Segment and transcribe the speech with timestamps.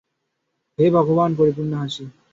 [0.79, 2.05] হে ভগবান, পরিপূর্ণ হাসি।